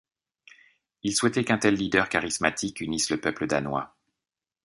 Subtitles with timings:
[1.03, 3.95] Il souhaitait qu'un tel leader charismatique unisse le peuple danois.